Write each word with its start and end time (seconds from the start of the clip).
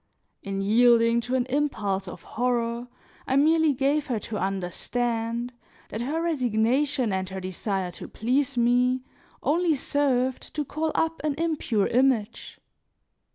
In 0.41 0.61
yielding 0.61 1.21
to 1.21 1.35
an 1.35 1.45
impulse 1.45 2.07
of 2.07 2.23
horror, 2.23 2.87
I 3.27 3.35
merely 3.35 3.71
gave 3.71 4.07
her 4.07 4.17
to 4.21 4.39
understand 4.39 5.53
that 5.89 6.01
her 6.01 6.23
resignation 6.23 7.13
and 7.13 7.29
her 7.29 7.39
desire 7.39 7.91
to 7.91 8.07
please 8.07 8.57
me 8.57 9.03
only 9.43 9.75
served 9.75 10.55
to 10.55 10.65
call 10.65 10.91
up 10.95 11.21
an 11.23 11.35
impure 11.35 11.85
image. 11.85 12.57